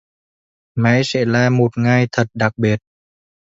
Mai 0.75 1.01
sẽ 1.05 1.25
là 1.25 1.49
một 1.49 1.69
ngày 1.77 2.07
thật 2.11 2.25
đặc 2.33 2.53
biệt 2.57 2.79